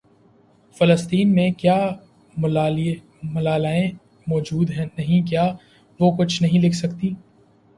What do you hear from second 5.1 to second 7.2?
کیا وہ کچھ نہیں لکھ سکتیں